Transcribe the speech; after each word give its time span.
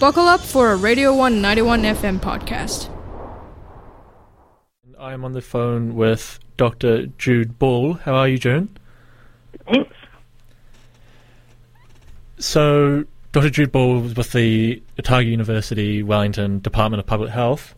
Buckle 0.00 0.28
up 0.28 0.40
for 0.40 0.72
a 0.72 0.76
Radio 0.76 1.14
One 1.14 1.42
91 1.42 1.82
FM 1.82 2.20
podcast. 2.20 2.88
I 4.98 5.12
am 5.12 5.26
on 5.26 5.32
the 5.32 5.42
phone 5.42 5.94
with 5.94 6.40
Dr. 6.56 7.08
Jude 7.18 7.58
Ball. 7.58 7.92
How 7.92 8.14
are 8.14 8.26
you, 8.26 8.38
Jude? 8.38 8.80
Thanks. 9.66 9.94
So, 12.38 13.04
Dr. 13.32 13.50
Jude 13.50 13.72
Ball 13.72 14.00
was 14.00 14.16
with 14.16 14.32
the 14.32 14.82
Otago 14.98 15.28
University 15.28 16.02
Wellington 16.02 16.60
Department 16.60 17.00
of 17.00 17.06
Public 17.06 17.28
Health, 17.28 17.74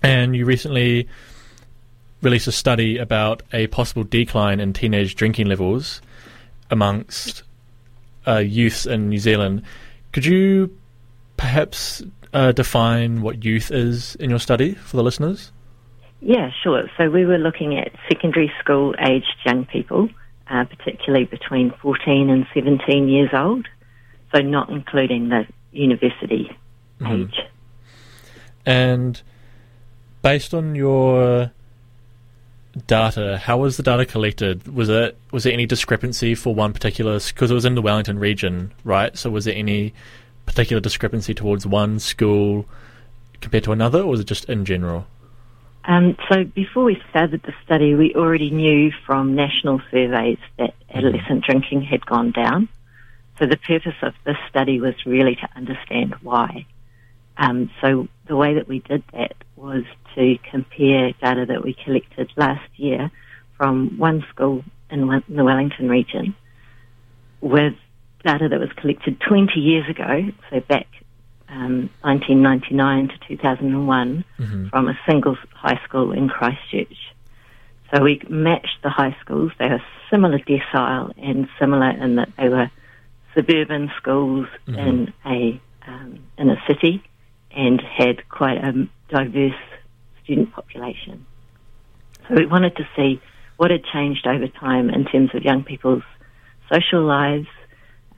and 0.00 0.36
you 0.36 0.44
recently 0.44 1.08
released 2.20 2.46
a 2.46 2.52
study 2.52 2.98
about 2.98 3.42
a 3.52 3.66
possible 3.66 4.04
decline 4.04 4.60
in 4.60 4.72
teenage 4.72 5.16
drinking 5.16 5.48
levels 5.48 6.02
amongst 6.70 7.42
uh, 8.28 8.36
youths 8.36 8.86
in 8.86 9.08
New 9.08 9.18
Zealand. 9.18 9.62
Could 10.12 10.24
you 10.24 10.78
perhaps 11.42 12.04
uh, 12.32 12.52
define 12.52 13.20
what 13.20 13.44
youth 13.44 13.72
is 13.72 14.14
in 14.16 14.30
your 14.30 14.38
study 14.38 14.74
for 14.74 14.96
the 14.96 15.02
listeners? 15.02 15.50
Yeah, 16.20 16.52
sure. 16.62 16.88
So 16.96 17.10
we 17.10 17.26
were 17.26 17.36
looking 17.36 17.76
at 17.76 17.90
secondary 18.08 18.52
school 18.60 18.94
aged 19.00 19.34
young 19.44 19.64
people, 19.64 20.08
uh, 20.48 20.64
particularly 20.66 21.24
between 21.24 21.72
14 21.82 22.30
and 22.30 22.46
17 22.54 23.08
years 23.08 23.30
old, 23.32 23.66
so 24.32 24.40
not 24.40 24.70
including 24.70 25.30
the 25.30 25.44
university 25.72 26.56
Mhm. 27.00 27.24
age. 27.24 27.40
And 28.64 29.20
based 30.22 30.54
on 30.54 30.76
your 30.76 31.50
data, 32.86 33.38
how 33.42 33.58
was 33.58 33.76
the 33.78 33.82
data 33.82 34.06
collected? 34.06 34.72
Was 34.72 34.88
it 34.88 35.16
was 35.32 35.42
there 35.42 35.52
any 35.52 35.66
discrepancy 35.66 36.36
for 36.36 36.54
one 36.54 36.72
particular 36.72 37.18
because 37.18 37.50
it 37.50 37.54
was 37.54 37.64
in 37.64 37.74
the 37.74 37.82
Wellington 37.82 38.20
region, 38.20 38.70
right? 38.84 39.18
So 39.18 39.28
was 39.28 39.44
there 39.46 39.56
any 39.56 39.92
particular 40.46 40.80
discrepancy 40.80 41.34
towards 41.34 41.66
one 41.66 41.98
school 41.98 42.66
compared 43.40 43.64
to 43.64 43.72
another, 43.72 44.00
or 44.02 44.06
was 44.06 44.20
it 44.20 44.26
just 44.26 44.44
in 44.46 44.64
general? 44.64 45.06
Um, 45.84 46.16
so 46.30 46.44
before 46.44 46.84
we 46.84 47.02
started 47.10 47.42
the 47.42 47.52
study, 47.64 47.94
we 47.94 48.14
already 48.14 48.50
knew 48.50 48.92
from 49.04 49.34
national 49.34 49.80
surveys 49.90 50.38
that 50.58 50.74
adolescent 50.94 51.44
drinking 51.44 51.82
had 51.82 52.06
gone 52.06 52.30
down. 52.30 52.68
So 53.38 53.46
the 53.46 53.56
purpose 53.56 53.96
of 54.02 54.14
this 54.24 54.36
study 54.48 54.80
was 54.80 54.94
really 55.04 55.34
to 55.36 55.48
understand 55.56 56.14
why. 56.22 56.66
Um, 57.36 57.70
so 57.80 58.06
the 58.26 58.36
way 58.36 58.54
that 58.54 58.68
we 58.68 58.78
did 58.80 59.02
that 59.12 59.34
was 59.56 59.84
to 60.14 60.38
compare 60.50 61.12
data 61.20 61.46
that 61.46 61.64
we 61.64 61.74
collected 61.74 62.30
last 62.36 62.68
year 62.76 63.10
from 63.56 63.98
one 63.98 64.24
school 64.30 64.64
in 64.90 65.06
the 65.28 65.44
Wellington 65.44 65.88
region 65.88 66.34
with 67.40 67.74
data 68.22 68.48
that 68.48 68.60
was 68.60 68.70
collected 68.76 69.20
20 69.20 69.58
years 69.60 69.88
ago, 69.88 70.30
so 70.50 70.60
back 70.60 70.86
um, 71.48 71.90
1999 72.00 73.08
to 73.08 73.14
2001, 73.28 74.24
Mhm. 74.38 74.70
from 74.70 74.88
a 74.88 74.98
single 75.06 75.36
high 75.54 75.78
school 75.84 76.12
in 76.12 76.28
Christchurch. 76.28 76.96
So 77.92 78.02
we 78.02 78.22
matched 78.28 78.80
the 78.82 78.88
high 78.88 79.14
schools. 79.20 79.52
They 79.58 79.68
were 79.68 79.82
similar 80.08 80.38
decile 80.38 81.12
and 81.22 81.48
similar 81.58 81.90
in 81.90 82.16
that 82.16 82.30
they 82.38 82.48
were 82.48 82.70
suburban 83.34 83.90
schools 83.98 84.46
Mhm. 84.66 84.78
in 84.78 85.12
a 85.26 85.60
um, 85.86 86.20
in 86.38 86.48
a 86.48 86.62
city 86.66 87.02
and 87.50 87.80
had 87.80 88.26
quite 88.28 88.56
a 88.64 88.86
diverse 89.08 89.60
student 90.22 90.52
population. 90.52 91.26
So 92.28 92.36
we 92.36 92.46
wanted 92.46 92.76
to 92.76 92.86
see 92.96 93.20
what 93.56 93.70
had 93.72 93.84
changed 93.84 94.26
over 94.26 94.46
time 94.46 94.88
in 94.88 95.04
terms 95.04 95.34
of 95.34 95.44
young 95.44 95.64
people's 95.64 96.04
social 96.72 97.02
lives, 97.02 97.48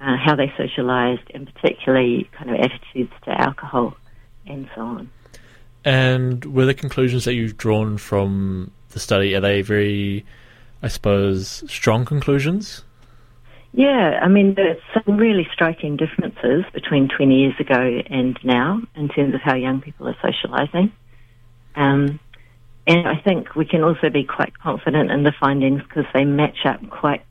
uh, 0.05 0.17
how 0.17 0.37
they 0.37 0.49
socialised, 0.49 1.35
and 1.35 1.53
particularly 1.55 2.29
kind 2.33 2.51
of 2.51 2.57
attitudes 2.61 3.13
to 3.25 3.31
alcohol 3.41 3.97
and 4.47 4.69
so 4.75 4.83
on. 4.83 5.11
And 5.85 6.45
were 6.45 6.67
the 6.67 6.75
conclusions 6.75 7.25
that 7.25 7.35
you've 7.35 7.57
drawn 7.57 7.97
from 7.97 8.71
the 8.91 9.01
study 9.01 9.35
are 9.35 9.41
they 9.41 9.63
very, 9.63 10.25
I 10.83 10.89
suppose, 10.89 11.65
strong 11.71 12.05
conclusions? 12.05 12.85
Yeah, 13.73 14.21
I 14.23 14.29
mean, 14.29 14.55
there's 14.55 14.81
some 14.93 15.17
really 15.17 15.49
striking 15.53 15.97
differences 15.97 16.65
between 16.73 17.09
20 17.09 17.35
years 17.35 17.55
ago 17.59 18.03
and 18.09 18.39
now 18.45 18.83
in 18.95 19.09
terms 19.09 19.35
of 19.35 19.41
how 19.41 19.57
young 19.57 19.81
people 19.81 20.07
are 20.07 20.17
socialising. 20.23 20.93
Um, 21.75 22.21
and 22.87 23.09
I 23.09 23.17
think 23.17 23.57
we 23.57 23.65
can 23.65 23.83
also 23.83 24.11
be 24.11 24.25
quite 24.25 24.59
confident 24.59 25.11
in 25.11 25.25
the 25.25 25.33
findings 25.41 25.83
because 25.83 26.05
they 26.13 26.25
match 26.25 26.59
up 26.65 26.89
quite, 26.91 27.25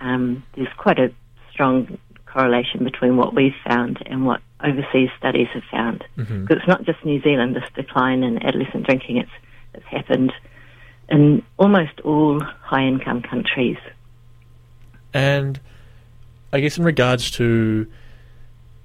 um, 0.00 0.44
there's 0.54 0.72
quite 0.78 0.98
a 0.98 1.12
strong 1.52 1.98
correlation 2.32 2.84
between 2.84 3.16
what 3.16 3.34
we've 3.34 3.54
found 3.66 4.02
and 4.06 4.26
what 4.26 4.40
overseas 4.62 5.10
studies 5.18 5.48
have 5.54 5.64
found. 5.70 6.04
Mm-hmm. 6.16 6.42
Because 6.42 6.58
it's 6.58 6.68
not 6.68 6.84
just 6.84 7.04
New 7.04 7.20
Zealand, 7.22 7.56
this 7.56 7.68
decline 7.74 8.22
in 8.22 8.42
adolescent 8.42 8.86
drinking, 8.86 9.18
it's, 9.18 9.30
it's 9.74 9.86
happened 9.86 10.32
in 11.08 11.42
almost 11.58 12.00
all 12.00 12.40
high 12.40 12.84
income 12.86 13.22
countries. 13.22 13.78
And 15.12 15.60
I 16.52 16.60
guess 16.60 16.78
in 16.78 16.84
regards 16.84 17.30
to 17.32 17.86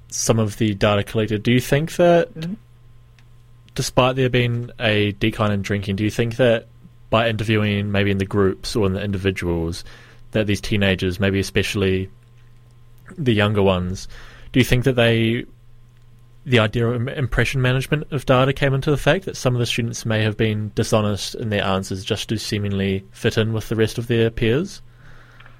some 0.09 0.39
of 0.39 0.57
the 0.57 0.73
data 0.73 1.03
collected, 1.03 1.43
do 1.43 1.51
you 1.51 1.59
think 1.59 1.95
that 1.95 2.33
mm-hmm. 2.33 2.53
despite 3.75 4.15
there 4.15 4.29
being 4.29 4.71
a 4.79 5.13
decline 5.13 5.51
in 5.51 5.61
drinking, 5.61 5.95
do 5.95 6.03
you 6.03 6.11
think 6.11 6.37
that 6.37 6.67
by 7.09 7.29
interviewing 7.29 7.91
maybe 7.91 8.11
in 8.11 8.17
the 8.17 8.25
groups 8.25 8.75
or 8.75 8.85
in 8.85 8.93
the 8.93 9.01
individuals, 9.01 9.83
that 10.31 10.47
these 10.47 10.59
teenagers, 10.59 11.19
maybe 11.19 11.39
especially 11.39 12.09
the 13.17 13.33
younger 13.33 13.61
ones, 13.61 14.07
do 14.51 14.59
you 14.59 14.63
think 14.63 14.83
that 14.85 14.95
they 14.95 15.45
the 16.47 16.59
idea 16.59 16.87
of 16.87 17.07
impression 17.09 17.61
management 17.61 18.09
of 18.11 18.25
data 18.25 18.53
came 18.53 18.73
into 18.73 18.89
the 18.89 18.97
fact 18.97 19.25
that 19.25 19.35
some 19.35 19.53
of 19.53 19.59
the 19.59 19.65
students 19.65 20.05
may 20.05 20.23
have 20.23 20.37
been 20.37 20.71
dishonest 20.75 21.35
in 21.35 21.49
their 21.49 21.63
answers 21.63 22.05
just 22.05 22.29
to 22.29 22.37
seemingly 22.37 23.03
fit 23.11 23.37
in 23.37 23.51
with 23.51 23.67
the 23.67 23.75
rest 23.75 23.97
of 23.97 24.07
their 24.07 24.29
peers? 24.29 24.81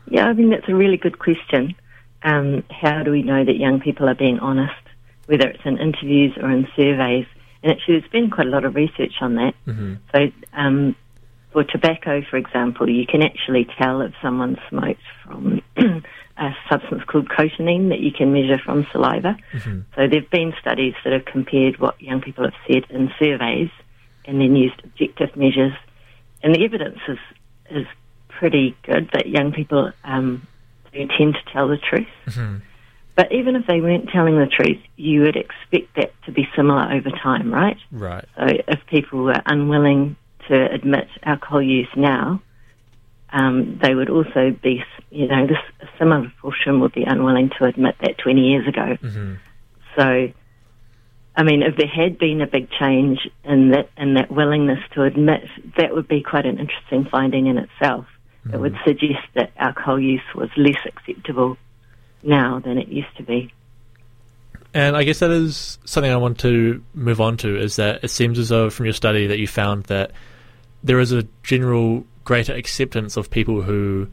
Yeah, 0.10 0.30
I 0.30 0.34
think 0.34 0.50
that's 0.50 0.70
a 0.70 0.76
really 0.76 0.96
good 0.96 1.20
question. 1.20 1.76
Um, 2.24 2.64
how 2.72 3.04
do 3.04 3.12
we 3.12 3.22
know 3.22 3.44
that 3.44 3.58
young 3.58 3.82
people 3.82 4.08
are 4.08 4.16
being 4.16 4.40
honest, 4.40 4.74
whether 5.26 5.50
it's 5.50 5.66
in 5.66 5.78
interviews 5.78 6.34
or 6.42 6.50
in 6.50 6.66
surveys? 6.78 7.26
And 7.64 7.74
actually, 7.74 8.00
there's 8.00 8.12
been 8.12 8.30
quite 8.30 8.48
a 8.48 8.50
lot 8.50 8.64
of 8.64 8.76
research 8.76 9.16
on 9.20 9.36
that. 9.36 9.56
hmm 9.66 9.96
So, 10.16 10.32
um, 10.54 10.96
for 11.52 11.66
tobacco, 11.66 12.22
for 12.30 12.38
example, 12.38 12.90
you 12.90 13.06
can 13.06 13.22
actually 13.24 13.68
tell 13.78 14.00
if 14.02 14.14
someone 14.22 14.58
smokes 14.70 15.02
from 15.24 15.62
a 16.40 16.56
substance 16.70 17.04
called 17.06 17.30
cotinine 17.30 17.90
that 17.90 18.00
you 18.00 18.12
can 18.12 18.34
measure 18.34 18.60
from 18.64 18.86
saliva. 18.92 19.38
hmm 19.52 19.82
So, 19.96 20.08
there 20.08 20.22
have 20.22 20.30
been 20.30 20.54
studies 20.60 20.94
that 21.04 21.14
have 21.14 21.26
compared 21.26 21.80
what 21.80 22.02
young 22.02 22.22
people 22.22 22.44
have 22.44 22.54
said 22.68 22.84
in 22.90 23.12
surveys 23.20 23.70
and 24.26 24.42
then 24.42 24.56
used 24.56 24.80
objective 24.84 25.36
measures. 25.36 25.74
And 26.44 26.54
the 26.54 26.64
evidence 26.64 27.00
is, 27.08 27.18
is 27.70 27.88
pretty 28.30 28.76
good 28.84 29.10
that 29.14 29.28
young 29.28 29.52
people 29.52 29.92
um, 30.04 30.48
do 30.94 31.08
tend 31.18 31.34
to 31.36 31.54
tell 31.54 31.68
the 31.68 31.78
truth. 31.78 32.08
hmm 32.28 32.58
But 33.16 33.32
even 33.32 33.56
if 33.56 33.66
they 33.66 33.82
weren't 33.82 34.10
telling 34.10 34.38
the 34.38 34.46
truth, 34.46 34.80
you 34.96 35.22
would 35.22 35.36
expect 35.36 35.96
that 35.96 36.12
to 36.26 36.32
be 36.32 36.48
similar 36.56 36.92
over 36.92 37.10
time, 37.10 37.52
right? 37.52 37.78
Right. 37.92 38.26
So 38.38 38.46
if 38.68 38.80
people 38.88 39.24
were 39.24 39.42
unwilling 39.48 40.16
to 40.50 40.72
admit 40.72 41.08
alcohol 41.24 41.62
use 41.62 41.90
now, 41.96 42.42
um, 43.32 43.80
they 43.82 43.94
would 43.94 44.10
also 44.10 44.52
be, 44.62 44.84
you 45.10 45.28
know, 45.28 45.48
this 45.48 45.58
a 45.82 45.88
similar 45.98 46.32
portion 46.42 46.80
would 46.80 46.94
be 46.94 47.04
unwilling 47.04 47.50
to 47.58 47.66
admit 47.66 47.96
that 48.02 48.18
20 48.18 48.42
years 48.42 48.68
ago. 48.68 48.98
hmm 49.02 49.34
So, 49.98 50.32
I 51.36 51.44
mean, 51.44 51.62
if 51.62 51.76
there 51.78 51.88
had 51.88 52.18
been 52.18 52.42
a 52.42 52.48
big 52.48 52.70
change 52.72 53.20
in 53.44 53.72
that 53.72 53.90
in 53.98 54.16
that 54.16 54.32
willingness 54.32 54.80
to 54.94 55.04
admit, 55.04 55.44
that 55.78 55.94
would 55.94 56.08
be 56.08 56.24
quite 56.24 56.46
an 56.46 56.60
interesting 56.60 57.06
finding 57.12 57.48
in 57.48 57.58
itself. 57.58 58.06
It 58.54 58.58
would 58.58 58.78
suggest 58.86 59.28
that 59.36 59.52
alcohol 59.58 60.00
use 60.00 60.22
was 60.34 60.50
less 60.56 60.80
acceptable 60.86 61.58
now 62.24 62.60
than 62.60 62.78
it 62.78 62.88
used 62.88 63.16
to 63.18 63.24
be. 63.24 63.54
And 64.74 64.96
I 64.96 65.04
guess 65.04 65.20
that 65.20 65.32
is 65.32 65.80
something 65.86 66.12
I 66.12 66.18
want 66.18 66.40
to 66.40 66.84
move 66.94 67.20
on 67.20 67.38
to 67.38 67.58
is 67.58 67.78
that 67.78 68.04
it 68.04 68.10
seems 68.10 68.38
as 68.38 68.50
though 68.50 68.70
from 68.70 68.86
your 68.86 68.94
study 68.94 69.28
that 69.28 69.40
you 69.40 69.48
found 69.48 69.84
that 69.86 70.12
there 70.84 71.00
is 71.00 71.12
a 71.12 71.24
general 71.44 72.06
greater 72.28 72.54
acceptance 72.54 73.16
of 73.16 73.30
people 73.32 73.62
who, 73.62 74.06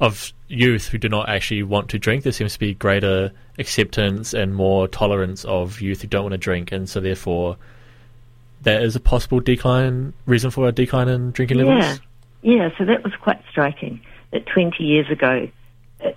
of 0.00 0.32
youth 0.48 0.88
who 0.88 0.96
do 0.96 1.10
not 1.10 1.28
actually 1.28 1.62
want 1.62 1.90
to 1.90 1.98
drink. 1.98 2.22
There 2.22 2.32
seems 2.32 2.54
to 2.54 2.58
be 2.58 2.72
greater 2.72 3.32
acceptance 3.58 4.32
and 4.32 4.54
more 4.54 4.88
tolerance 4.88 5.44
of 5.44 5.78
youth 5.82 6.00
who 6.00 6.08
don't 6.08 6.22
want 6.22 6.32
to 6.32 6.38
drink, 6.38 6.72
and 6.72 6.88
so 6.88 7.00
therefore 7.00 7.58
there 8.62 8.80
is 8.80 8.96
a 8.96 9.00
possible 9.00 9.40
decline, 9.40 10.14
reason 10.24 10.50
for 10.50 10.68
a 10.68 10.72
decline 10.72 11.08
in 11.08 11.32
drinking 11.32 11.58
Yeah. 11.58 11.64
levels. 11.64 12.00
Yeah, 12.40 12.70
so 12.78 12.86
that 12.86 13.04
was 13.04 13.12
quite 13.20 13.42
striking. 13.50 14.00
That 14.30 14.46
20 14.46 14.82
years 14.82 15.10
ago, 15.10 15.46
it 16.00 16.16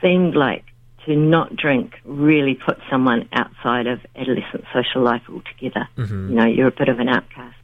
seemed 0.00 0.36
like 0.36 0.62
to 1.06 1.16
not 1.16 1.56
drink 1.56 2.00
really 2.04 2.54
put 2.54 2.78
someone 2.88 3.28
outside 3.32 3.88
of 3.88 3.98
adolescent 4.14 4.64
social 4.72 5.02
life 5.02 5.22
altogether. 5.28 5.88
Mhm. 5.98 6.28
You 6.30 6.34
know, 6.36 6.46
you're 6.46 6.68
a 6.68 6.78
bit 6.78 6.88
of 6.88 7.00
an 7.00 7.08
outcast. 7.08 7.56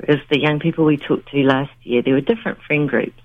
Whereas 0.00 0.22
the 0.30 0.40
young 0.40 0.60
people 0.60 0.84
we 0.84 0.96
talked 0.96 1.30
to 1.30 1.38
last 1.42 1.72
year, 1.82 2.02
there 2.02 2.14
were 2.14 2.20
different 2.20 2.58
friend 2.66 2.88
groups. 2.88 3.20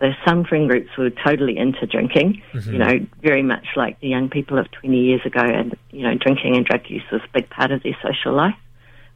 So 0.00 0.12
some 0.24 0.44
friend 0.44 0.68
groups 0.68 0.88
were 0.96 1.10
totally 1.10 1.56
into 1.56 1.86
drinking, 1.86 2.42
Mhm. 2.54 2.72
you 2.72 2.78
know, 2.78 3.06
very 3.20 3.42
much 3.42 3.66
like 3.76 3.98
the 4.00 4.08
young 4.08 4.28
people 4.28 4.58
of 4.58 4.70
20 4.70 4.98
years 4.98 5.20
ago, 5.24 5.40
and 5.40 5.76
you 5.90 6.02
know, 6.02 6.14
drinking 6.14 6.56
and 6.56 6.64
drug 6.64 6.88
use 6.88 7.02
was 7.10 7.20
a 7.22 7.28
big 7.32 7.50
part 7.50 7.70
of 7.72 7.82
their 7.82 7.96
social 8.02 8.32
life. 8.32 8.54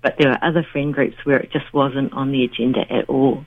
But 0.00 0.16
there 0.18 0.30
were 0.30 0.38
other 0.42 0.64
friend 0.64 0.92
groups 0.92 1.16
where 1.24 1.38
it 1.38 1.52
just 1.52 1.72
wasn't 1.72 2.12
on 2.12 2.32
the 2.32 2.44
agenda 2.44 2.90
at 2.92 3.08
all. 3.08 3.44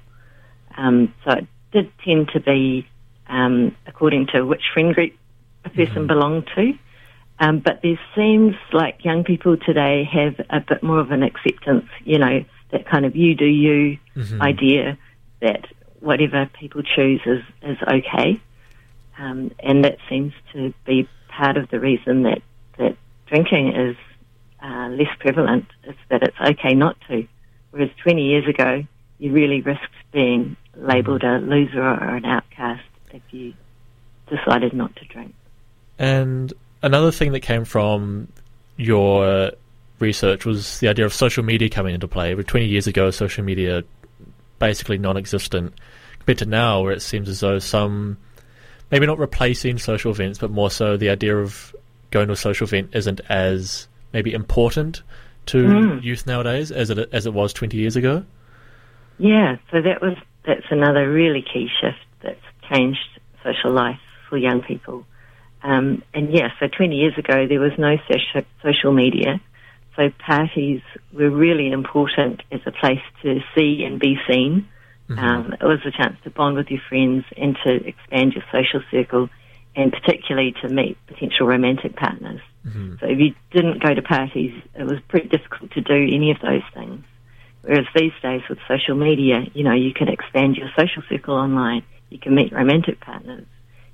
Um, 0.78 1.14
so 1.24 1.32
it 1.38 1.48
did 1.72 1.92
tend 2.00 2.30
to 2.30 2.40
be 2.40 2.86
um, 3.28 3.76
according 3.88 4.28
to 4.28 4.46
which 4.46 4.62
friend 4.74 4.94
group 4.94 5.14
a 5.66 5.70
person 5.70 6.08
belonged 6.08 6.48
to. 6.56 6.74
Um, 7.40 7.60
but 7.60 7.82
there 7.82 8.00
seems 8.16 8.56
like 8.72 9.04
young 9.04 9.24
people 9.24 9.58
today 9.58 10.06
have 10.06 10.40
a 10.50 10.62
bit 10.62 10.84
more 10.84 11.00
of 11.00 11.12
an 11.12 11.24
acceptance, 11.24 11.86
you 12.06 12.18
know, 12.18 12.46
that 12.76 12.86
kind 12.86 13.06
of 13.06 13.16
you 13.16 13.36
do 13.36 13.46
you 13.46 13.98
Mhm. 14.18 14.42
idea 14.42 14.98
that 15.40 15.66
whatever 16.02 16.50
people 16.60 16.82
choose 16.84 17.22
is, 17.26 17.42
is 17.62 17.78
okay. 17.88 18.40
Um, 19.18 19.52
and 19.60 19.86
that 19.86 19.98
seems 20.10 20.34
to 20.54 20.74
be 20.86 21.08
part 21.30 21.56
of 21.58 21.70
the 21.70 21.80
reason 21.80 22.24
that, 22.24 22.42
that 22.78 22.98
drinking 23.28 23.74
is 23.76 23.96
uh, 24.62 24.90
less 24.90 25.14
prevalent, 25.20 25.66
is 25.86 25.96
that 26.10 26.22
it's 26.24 26.40
okay 26.42 26.74
not 26.74 26.98
to. 27.08 27.26
Whereas 27.72 27.90
20 28.04 28.24
years 28.24 28.48
ago, 28.48 28.84
you 29.20 29.32
really 29.32 29.62
risked 29.62 30.00
being 30.12 30.58
labelled 30.76 31.24
a 31.24 31.38
loser 31.40 31.82
or 31.82 32.16
an 32.16 32.26
outcast 32.26 32.84
if 33.12 33.22
you 33.32 33.54
decided 34.28 34.74
not 34.74 34.96
to 34.98 35.06
drink. 35.06 35.34
And 35.98 36.52
another 36.82 37.12
thing 37.12 37.32
that 37.32 37.42
came 37.42 37.64
from 37.64 38.28
your 38.76 39.52
research 40.00 40.46
was 40.46 40.80
the 40.80 40.88
idea 40.88 41.06
of 41.06 41.14
social 41.14 41.44
media 41.44 41.70
coming 41.70 41.94
into 41.94 42.08
play. 42.08 42.34
But 42.34 42.48
20 42.48 42.66
years 42.66 42.88
ago, 42.88 43.12
social 43.12 43.44
media 43.44 43.84
basically 44.60 44.98
non-existent 44.98 45.74
compared 46.20 46.38
to 46.40 46.46
now, 46.46 46.82
where 46.82 46.92
it 46.92 47.02
seems 47.02 47.30
as 47.30 47.40
though 47.40 47.60
some, 47.60 48.18
maybe 48.92 49.06
not 49.06 49.20
replacing 49.20 49.78
social 49.78 50.12
events, 50.12 50.40
but 50.40 50.52
more 50.52 50.72
so 50.72 50.98
the 50.98 51.10
idea 51.10 51.38
of 51.38 51.76
going 52.12 52.28
to 52.28 52.34
a 52.34 52.38
social 52.38 52.66
event 52.68 52.90
isn't 52.94 53.22
as 53.30 53.88
maybe 54.14 54.34
important 54.34 55.02
to 55.48 55.64
Mm. 55.64 56.04
youth 56.04 56.26
nowadays 56.26 56.72
as 56.72 56.90
it 56.90 56.98
as 57.12 57.26
it 57.26 57.34
was 57.34 57.54
20 57.54 57.78
years 57.78 57.96
ago. 57.96 58.24
Yeah, 59.20 59.58
so 59.72 59.82
that 59.82 60.02
was 60.02 60.16
that's 60.44 60.66
another 60.72 61.12
really 61.12 61.42
key 61.42 61.70
shift 61.82 61.98
that's 62.22 62.40
changed 62.72 63.20
social 63.44 63.72
life 63.72 64.00
for 64.30 64.38
young 64.38 64.62
people. 64.62 65.06
Um, 65.64 66.04
and 66.14 66.32
yeah, 66.34 66.50
so 66.60 66.68
20 66.68 66.96
years 66.96 67.18
ago 67.18 67.48
there 67.48 67.60
was 67.60 67.72
no 67.78 67.98
soci- 68.10 68.46
social 68.64 68.92
media, 68.92 69.40
so 69.96 70.10
parties 70.20 70.82
were 71.14 71.30
really 71.30 71.72
important 71.72 72.42
as 72.52 72.62
a 72.66 72.72
place 72.72 73.02
to 73.24 73.40
see 73.56 73.84
and 73.84 74.00
be 74.00 74.18
seen. 74.28 74.68
Um, 75.18 75.54
it 75.54 75.64
was 75.64 75.80
a 75.86 75.92
chance 75.92 76.18
to 76.24 76.30
bond 76.32 76.56
with 76.58 76.70
your 76.70 76.82
friends 76.90 77.26
and 77.38 77.56
to 77.64 77.76
expand 77.88 78.34
your 78.34 78.44
social 78.52 78.82
circle, 78.92 79.30
and 79.76 79.92
particularly 79.92 80.54
to 80.62 80.70
meet 80.70 80.98
potential 81.08 81.48
romantic 81.48 81.96
partners. 81.96 82.42
hmm 82.64 82.96
So 83.00 83.08
if 83.08 83.20
you 83.20 83.34
didn't 83.52 83.84
go 83.84 83.94
to 83.94 84.02
parties, 84.02 84.54
it 84.74 84.84
was 84.84 85.00
pretty 85.08 85.28
difficult 85.28 85.72
to 85.72 85.82
do 85.82 85.94
any 85.94 86.32
of 86.32 86.40
those 86.42 86.64
things. 86.74 87.04
Whereas 87.62 87.86
these 87.96 88.14
days 88.22 88.42
with 88.50 88.60
social 88.68 88.96
media, 88.96 89.44
you 89.54 89.64
know, 89.64 89.74
you 89.74 89.94
can 89.94 90.08
expand 90.08 90.56
your 90.56 90.70
social 90.78 91.04
circle 91.10 91.36
online. 91.36 91.84
You 92.10 92.20
can 92.20 92.36
meet 92.36 92.52
romantic 92.54 93.00
partners. 93.00 93.46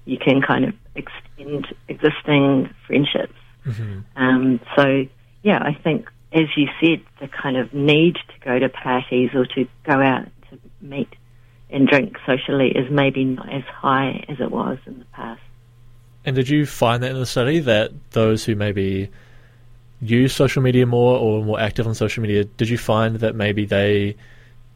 You 0.06 0.18
can 0.18 0.42
kind 0.42 0.66
of 0.66 0.74
extend 0.96 1.68
existing 1.88 2.74
friendships. 2.88 3.34
hmm 3.64 4.00
Um, 4.16 4.60
so, 4.76 5.06
yeah, 5.44 5.60
I 5.62 5.74
think, 5.74 6.10
as 6.34 6.46
you 6.56 6.68
said, 6.80 7.02
the 7.20 7.28
kind 7.28 7.58
of 7.58 7.74
need 7.74 8.16
to 8.16 8.46
go 8.46 8.60
to 8.60 8.70
parties 8.70 9.32
or 9.34 9.46
to 9.46 9.68
go 9.84 10.02
out 10.02 10.26
to 10.50 10.60
meet 10.82 11.10
and 11.70 11.88
drink 11.88 12.18
socially 12.26 12.70
is 12.70 12.92
maybe 12.92 13.24
not 13.24 13.52
as 13.52 13.64
high 13.64 14.26
as 14.28 14.40
it 14.40 14.52
was 14.52 14.78
in 14.86 15.00
the 15.00 15.06
past. 15.06 15.42
And 16.26 16.36
did 16.36 16.50
you 16.50 16.66
find 16.66 17.02
that 17.04 17.12
in 17.12 17.20
the 17.20 17.26
study 17.26 17.60
that 17.60 17.92
those 18.12 18.46
who 18.46 18.56
maybe 18.56 19.10
use 20.02 20.34
social 20.34 20.62
media 20.62 20.86
more 20.86 21.18
or 21.18 21.44
more 21.44 21.60
active 21.60 21.88
on 21.88 21.96
social 21.96 22.22
media, 22.22 22.44
did 22.44 22.70
you 22.70 22.78
find 22.78 23.18
that 23.18 23.36
maybe 23.36 23.66
they 23.66 24.16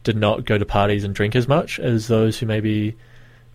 did 0.04 0.16
not 0.16 0.44
go 0.44 0.56
to 0.56 0.64
parties 0.64 1.04
and 1.04 1.14
drink 1.14 1.36
as 1.36 1.48
much 1.48 1.78
as 1.78 2.08
those 2.08 2.38
who 2.38 2.46
maybe 2.46 2.96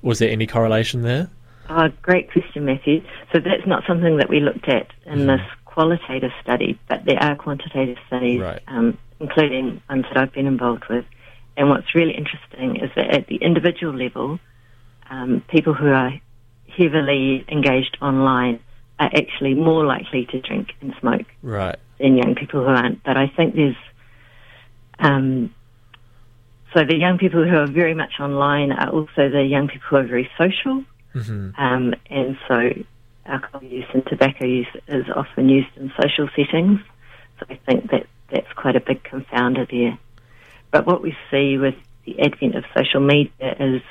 was 0.01 0.19
there 0.19 0.29
any 0.29 0.45
correlation 0.45 1.01
there? 1.01 1.29
Oh, 1.69 1.87
great 2.01 2.31
question, 2.31 2.65
Matthew. 2.65 3.01
So 3.31 3.39
that's 3.39 3.65
not 3.65 3.83
something 3.87 4.17
that 4.17 4.29
we 4.29 4.41
looked 4.41 4.67
at 4.67 4.87
in 5.05 5.19
Mhm. 5.19 5.37
this 5.37 5.47
qualitative 5.73 6.31
study, 6.43 6.77
but 6.89 7.05
there 7.05 7.21
are 7.21 7.35
quantitative 7.35 7.97
studies, 8.07 8.41
Right. 8.41 8.61
um, 8.67 8.97
including 9.19 9.81
ones 9.89 10.05
that 10.09 10.17
I've 10.17 10.33
been 10.33 10.47
involved 10.47 10.85
with. 10.89 11.05
And 11.57 11.69
what's 11.69 11.95
really 11.95 12.13
interesting 12.13 12.75
is 12.83 12.89
that 12.95 13.07
at 13.17 13.27
the 13.27 13.37
individual 13.37 13.93
level, 13.93 14.39
um, 15.09 15.43
people 15.47 15.73
who 15.73 15.89
are 15.89 16.13
heavily 16.77 17.45
engaged 17.47 17.97
online 18.01 18.59
are 18.99 19.11
actually 19.21 19.53
more 19.53 19.85
likely 19.85 20.25
to 20.27 20.39
drink 20.41 20.67
and 20.81 20.93
smoke 20.99 21.27
Right. 21.41 21.77
than 21.99 22.17
young 22.17 22.35
people 22.35 22.63
who 22.63 22.69
aren't. 22.69 23.03
But 23.03 23.17
I 23.17 23.27
think 23.27 23.55
there's, 23.55 23.81
um, 24.99 25.53
so 26.73 26.83
the 26.83 26.97
young 26.97 27.17
people 27.17 27.43
who 27.43 27.57
are 27.57 27.67
very 27.67 27.93
much 27.93 28.19
online 28.19 28.71
are 28.71 28.89
also 28.89 29.29
the 29.29 29.43
young 29.43 29.67
people 29.67 29.87
who 29.89 29.95
are 29.97 30.03
very 30.15 30.29
social. 30.37 30.83
hmm 31.13 31.49
Um, 31.57 31.93
and 32.09 32.37
so 32.47 32.57
alcohol 33.25 33.63
use 33.63 33.85
and 33.93 34.05
tobacco 34.05 34.45
use 34.45 34.67
is 34.87 35.05
often 35.15 35.49
used 35.49 35.69
in 35.77 35.91
social 36.01 36.29
settings. 36.35 36.79
So 37.39 37.45
I 37.49 37.55
think 37.65 37.91
that 37.91 38.07
that's 38.31 38.51
quite 38.55 38.75
a 38.75 38.79
big 38.79 39.03
confounder 39.03 39.69
there. 39.69 39.97
But 40.71 40.85
what 40.85 41.01
we 41.01 41.15
see 41.29 41.57
with 41.57 41.75
the 42.05 42.19
advent 42.21 42.55
of 42.55 42.63
social 42.75 43.01
media 43.01 43.55
is, 43.59 43.81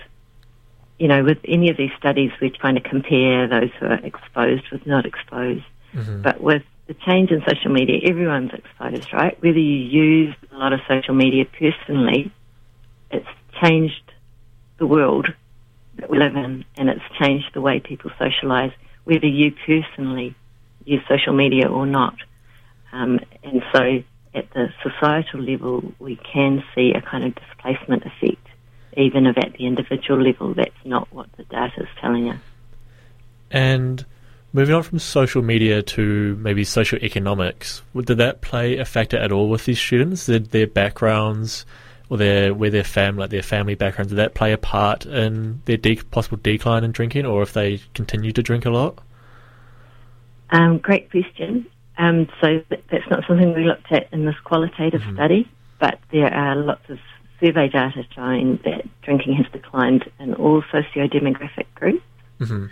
you 0.98 1.08
know, 1.08 1.22
with 1.22 1.38
any 1.46 1.70
of 1.70 1.76
these 1.76 1.90
studies, 1.98 2.30
we're 2.40 2.50
trying 2.50 2.76
to 2.76 2.80
compare 2.80 3.46
those 3.48 3.70
who 3.78 3.86
are 3.86 4.04
exposed 4.04 4.70
with 4.72 4.86
not 4.86 5.06
exposed. 5.06 5.64
hmm 5.92 6.22
But 6.22 6.40
with 6.40 6.62
the 6.86 6.94
change 7.06 7.30
in 7.30 7.42
social 7.48 7.70
media, 7.70 8.00
everyone's 8.04 8.52
exposed, 8.52 9.12
right? 9.12 9.40
Whether 9.42 9.58
you 9.58 9.76
use 9.76 10.34
a 10.52 10.56
lot 10.56 10.72
of 10.72 10.80
social 10.88 11.14
media 11.14 11.44
personally, 11.44 12.32
it's 13.10 13.28
changed 13.62 14.12
the 14.78 14.86
world 14.86 15.28
that 15.96 16.10
we 16.10 16.18
live 16.18 16.34
in 16.34 16.64
and 16.76 16.88
it's 16.88 17.04
changed 17.20 17.46
the 17.54 17.60
way 17.60 17.78
people 17.78 18.10
socialise, 18.18 18.72
whether 19.10 19.26
you 19.26 19.52
personally 19.66 20.36
use 20.84 21.02
social 21.08 21.32
media 21.32 21.68
or 21.68 21.84
not. 21.84 22.14
Um, 22.92 23.18
and 23.42 23.60
so 23.74 24.04
at 24.34 24.48
the 24.52 24.68
societal 24.84 25.40
level, 25.40 25.92
we 25.98 26.14
can 26.32 26.62
see 26.76 26.92
a 26.94 27.02
kind 27.02 27.24
of 27.24 27.34
displacement 27.34 28.04
effect, 28.04 28.46
even 28.96 29.26
if 29.26 29.36
at 29.36 29.54
the 29.54 29.66
individual 29.66 30.22
level, 30.22 30.54
that's 30.54 30.70
not 30.84 31.12
what 31.12 31.26
the 31.36 31.42
data 31.44 31.82
is 31.82 31.88
telling 32.00 32.28
us. 32.28 32.40
And 33.50 34.06
moving 34.52 34.76
on 34.76 34.84
from 34.84 35.00
social 35.00 35.42
media 35.42 35.82
to 35.82 36.36
maybe 36.36 36.62
social 36.62 37.00
economics, 37.00 37.82
did 37.92 38.18
that 38.18 38.42
play 38.42 38.78
a 38.78 38.84
factor 38.84 39.18
at 39.18 39.32
all 39.32 39.48
with 39.48 39.64
these 39.64 39.80
students? 39.80 40.26
Did 40.26 40.52
their 40.52 40.68
backgrounds 40.68 41.66
or 42.10 42.18
their 42.18 42.52
where 42.52 42.70
their 42.70 42.84
family, 42.84 43.20
like 43.20 43.30
their 43.30 43.42
family 43.42 43.76
backgrounds, 43.76 44.10
did 44.10 44.16
that 44.16 44.34
play 44.34 44.52
a 44.52 44.58
part 44.58 45.06
in 45.06 45.62
their 45.64 45.76
de- 45.76 45.96
possible 46.10 46.38
decline 46.42 46.84
in 46.84 46.90
drinking, 46.92 47.24
or 47.24 47.42
if 47.42 47.52
they 47.52 47.80
continue 47.94 48.32
to 48.32 48.42
drink 48.42 48.66
a 48.66 48.70
lot? 48.70 48.98
Um, 50.50 50.78
great 50.78 51.10
question. 51.10 51.66
Um, 51.96 52.28
so 52.40 52.58
th- 52.68 52.82
that's 52.90 53.08
not 53.08 53.24
something 53.26 53.54
we 53.54 53.64
looked 53.64 53.92
at 53.92 54.08
in 54.12 54.24
this 54.24 54.38
qualitative 54.42 55.02
Mhm. 55.02 55.14
study, 55.14 55.48
but 55.78 56.00
there 56.10 56.32
are 56.34 56.56
lots 56.56 56.88
of 56.90 56.98
survey 57.38 57.68
data 57.68 58.04
showing 58.14 58.58
that 58.64 58.84
drinking 59.02 59.34
has 59.34 59.46
declined 59.52 60.10
in 60.18 60.34
all 60.34 60.62
socio-demographic 60.72 61.66
groups. 61.74 62.02
hmm 62.38 62.66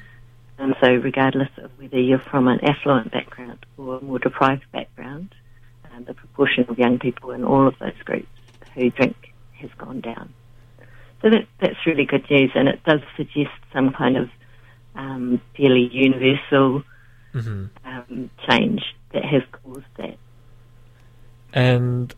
And 0.59 0.75
so 0.81 0.95
regardless 0.97 1.51
of 1.59 1.71
whether 1.79 2.01
you're 2.01 2.19
from 2.19 2.49
an 2.49 2.59
affluent 2.65 3.13
background 3.13 3.65
or 3.77 3.99
a 3.99 4.05
more 4.05 4.19
deprived 4.19 4.65
background, 4.73 5.33
um, 5.95 6.05
the 6.05 6.15
proportion 6.15 6.65
of 6.69 6.79
young 6.79 6.99
people 6.99 7.31
in 7.31 7.45
all 7.45 7.69
of 7.69 7.79
those 7.79 7.97
groups 8.05 8.27
who 8.75 8.91
drink 8.91 9.28
has 9.61 9.71
gone 9.79 10.01
down. 10.01 10.33
So 11.23 11.31
that, 11.31 11.47
that's 11.61 11.87
really 11.87 12.05
good 12.05 12.29
news, 12.31 12.51
and 12.55 12.69
it 12.69 12.83
does 12.85 13.01
suggest 13.17 13.51
some 13.73 13.93
kind 13.93 14.17
of 14.17 14.31
um, 14.95 15.41
fairly 15.57 15.89
universal 15.93 16.83
hmm 17.33 17.67
um, 17.85 18.31
change 18.49 18.83
that 19.13 19.25
has 19.25 19.43
caused 19.53 19.85
that. 19.97 20.17
And 21.53 22.15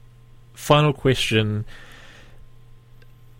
final 0.54 0.92
question: 0.92 1.64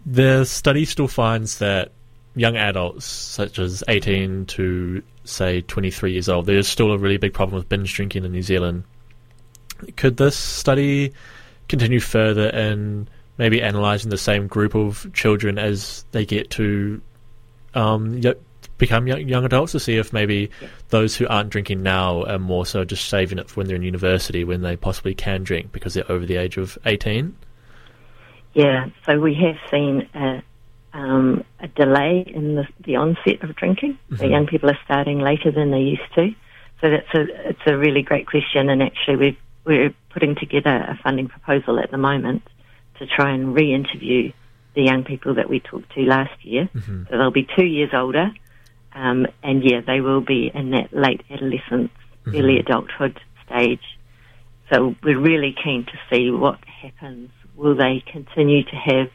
the 0.07 0.45
study 0.45 0.85
still 0.85 1.09
finds 1.09 1.59
that 1.59 1.93
young 2.35 2.57
adults, 2.57 3.05
such 3.05 3.59
as 3.59 3.85
18 3.89 4.47
to 4.47 5.03
say 5.25 5.61
23 5.63 6.13
years 6.13 6.29
old, 6.29 6.47
there's 6.47 6.69
still 6.69 6.93
a 6.93 6.99
really 6.99 7.17
big 7.17 7.35
problem 7.35 7.57
with 7.57 7.69
binge 7.69 7.93
drinking 7.95 8.25
in 8.25 8.33
New 8.33 8.43
Zealand. 8.43 8.85
Could 9.97 10.17
this 10.17 10.37
study 10.37 11.13
continue 11.69 12.01
further 12.01 12.49
in 12.49 13.09
maybe 13.41 13.59
analysing 13.61 14.11
the 14.11 14.19
same 14.19 14.47
group 14.47 14.75
of 14.75 15.11
children 15.15 15.59
as 15.59 16.05
they 16.13 16.27
get 16.27 16.51
to 16.51 17.01
um, 17.75 18.21
y- 18.21 18.35
become 18.77 19.07
young, 19.07 19.27
young 19.27 19.45
adults 19.47 19.73
to 19.73 19.81
see 19.81 19.97
if 19.97 20.13
maybe 20.13 20.51
Yeah. 20.61 20.69
those 20.91 21.17
who 21.17 21.27
aren't 21.27 21.49
drinking 21.49 21.83
now 21.83 22.23
are 22.25 22.39
more 22.39 22.67
so 22.67 22.85
just 22.85 23.09
saving 23.09 23.39
it 23.39 23.49
for 23.49 23.55
when 23.61 23.67
they're 23.67 23.77
in 23.77 23.83
university 23.83 24.45
when 24.45 24.61
they 24.61 24.77
possibly 24.77 25.15
can 25.15 25.43
drink 25.43 25.73
because 25.73 25.95
they're 25.95 26.11
over 26.13 26.27
the 26.27 26.37
age 26.37 26.59
of 26.59 26.77
18? 26.85 27.35
Yeah, 28.53 28.91
so 29.07 29.19
we 29.19 29.35
have 29.37 29.57
seen 29.71 30.07
a, 30.15 30.43
um, 30.93 31.43
a 31.61 31.69
delay 31.69 32.25
in 32.27 32.57
the, 32.57 32.67
the 32.85 32.97
onset 32.97 33.43
of 33.43 33.57
drinking. 33.57 33.97
So 34.19 34.25
Mhm. 34.25 34.31
young 34.31 34.47
people 34.47 34.69
are 34.69 34.79
starting 34.85 35.21
later 35.21 35.51
than 35.51 35.71
they 35.71 35.81
used 35.81 36.13
to. 36.17 36.35
So 36.83 36.91
that's 36.91 37.15
a 37.15 37.49
it's 37.49 37.61
a 37.67 37.77
really 37.77 38.03
great 38.03 38.27
question, 38.27 38.69
and 38.69 38.83
actually 38.83 39.17
we've, 39.17 39.37
we're 39.65 39.95
putting 40.11 40.35
together 40.35 40.75
a 40.89 40.99
funding 41.03 41.29
proposal 41.29 41.79
at 41.79 41.91
the 41.91 41.99
moment 41.99 42.43
to 43.01 43.07
try 43.07 43.33
and 43.33 43.55
re-interview 43.55 44.31
the 44.75 44.83
young 44.83 45.03
people 45.03 45.35
that 45.35 45.49
we 45.51 45.59
talked 45.59 45.93
to 45.95 46.03
last 46.03 46.45
year. 46.45 46.69
Mhm. 46.75 47.09
So 47.09 47.19
they'll 47.19 47.31
be 47.33 47.49
two 47.57 47.65
years 47.67 47.91
older, 47.93 48.31
um, 48.95 49.27
and 49.43 49.65
yeah, 49.65 49.81
they 49.81 50.01
will 50.01 50.21
be 50.21 50.51
in 50.55 50.71
that 50.71 50.93
late 50.93 51.23
adolescence, 51.31 51.91
Mhm. 52.27 52.39
early 52.39 52.59
adulthood 52.59 53.19
stage. 53.45 53.83
So 54.73 54.95
we're 55.03 55.19
really 55.19 55.53
keen 55.65 55.85
to 55.85 55.99
see 56.11 56.31
what 56.31 56.59
happens. 56.65 57.31
Will 57.57 57.75
they 57.75 58.05
continue 58.07 58.63
to 58.63 58.77
have? 58.77 59.11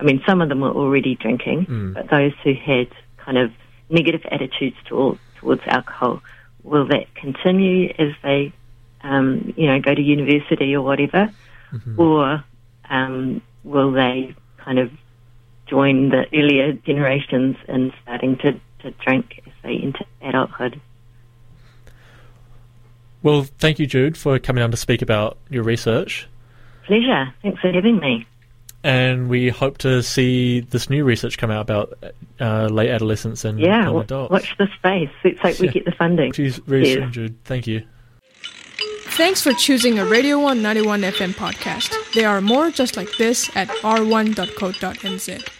I 0.00 0.04
mean, 0.04 0.20
some 0.26 0.42
of 0.42 0.48
them 0.50 0.60
were 0.60 0.70
already 0.70 1.14
drinking, 1.14 1.66
Mm. 1.66 1.94
but 1.94 2.08
those 2.10 2.32
who 2.44 2.52
had 2.52 2.88
kind 3.16 3.38
of 3.38 3.50
negative 3.88 4.24
attitudes 4.30 4.76
toward, 4.84 5.18
towards 5.36 5.62
alcohol, 5.66 6.20
will 6.62 6.86
that 6.88 7.12
continue 7.14 7.92
as 7.98 8.12
they, 8.22 8.52
um, 9.02 9.54
you 9.56 9.66
know, 9.66 9.80
go 9.80 9.94
to 9.94 10.02
university 10.02 10.74
or 10.76 10.82
whatever, 10.82 11.30
Mhm. 11.72 11.98
or 11.98 12.44
um, 12.90 13.42
will 13.64 13.92
they 13.92 14.34
kind 14.58 14.78
of 14.78 14.90
join 15.66 16.08
the 16.10 16.24
earlier 16.34 16.72
generations 16.72 17.56
in 17.68 17.92
starting 18.02 18.36
to, 18.38 18.52
to 18.80 18.90
drink 19.04 19.42
as 19.46 19.52
they 19.62 19.76
enter 19.82 20.04
adulthood? 20.22 20.80
Well, 23.22 23.42
thank 23.58 23.78
you, 23.78 23.86
Jude, 23.86 24.16
for 24.16 24.38
coming 24.38 24.62
on 24.62 24.70
to 24.70 24.76
speak 24.76 25.02
about 25.02 25.38
your 25.50 25.64
research. 25.64 26.28
Pleasure. 26.86 27.32
Thanks 27.42 27.60
for 27.60 27.72
having 27.72 27.98
me. 27.98 28.26
And 28.84 29.28
we 29.28 29.48
hope 29.48 29.78
to 29.78 30.02
see 30.04 30.60
this 30.60 30.88
new 30.88 31.04
research 31.04 31.36
come 31.36 31.50
out 31.50 31.62
about 31.62 31.98
uh, 32.40 32.66
late 32.66 32.90
adolescence 32.90 33.44
and 33.44 33.58
Yeah, 33.58 33.82
young 33.84 34.00
adults. 34.00 34.30
watch 34.30 34.56
the 34.56 34.68
space. 34.78 35.10
It's 35.24 35.42
like 35.42 35.56
hope 35.56 35.62
we 35.62 35.68
get 35.68 35.84
the 35.84 35.90
funding. 35.92 36.32
Very 36.32 36.84
Cheers. 36.84 36.94
soon, 36.94 37.12
Jude. 37.12 37.44
Thank 37.44 37.66
you. 37.66 37.82
Thanks 39.18 39.42
for 39.42 39.52
choosing 39.52 39.98
a 39.98 40.04
Radio 40.04 40.38
One 40.38 40.62
91 40.62 41.00
FM 41.02 41.32
podcast. 41.32 41.92
There 42.14 42.28
are 42.28 42.40
more 42.40 42.70
just 42.70 42.96
like 42.96 43.16
this 43.16 43.50
at 43.56 43.66
r1.co.nz. 43.66 45.57